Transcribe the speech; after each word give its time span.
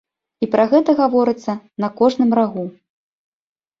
І 0.45 0.47
пра 0.55 0.63
гэта 0.71 0.95
гаворыцца 1.01 1.55
на 1.85 1.91
кожным 2.03 2.29
рагу. 2.41 2.65